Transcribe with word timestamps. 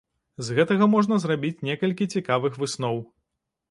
З 0.47 0.57
гэтага 0.59 0.87
можна 0.95 1.21
зрабіць 1.25 1.63
некалькі 1.71 2.11
цікавых 2.17 2.53
высноў. 2.67 2.95